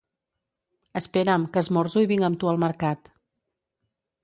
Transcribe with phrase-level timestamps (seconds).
[0.99, 3.15] Espera'm, que esmorzo i vinc amb tu al mercat